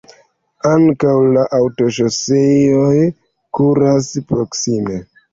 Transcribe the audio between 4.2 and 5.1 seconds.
proksime.